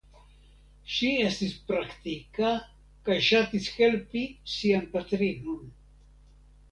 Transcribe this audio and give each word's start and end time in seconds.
Ŝi 0.93 1.09
estis 1.25 1.51
praktika 1.71 2.49
kaj 3.09 3.17
ŝatis 3.27 3.67
helpi 3.75 4.23
sian 4.55 4.89
patrinon. 4.95 5.69